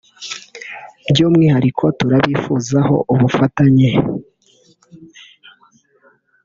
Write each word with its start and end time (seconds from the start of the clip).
"By’umwihariko 1.09 1.83
turabifuzaho 1.99 2.95
ubufatanye 3.13 3.91